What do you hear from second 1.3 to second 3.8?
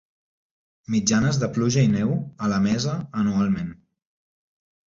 de pluja i neu a Lamesa anualment.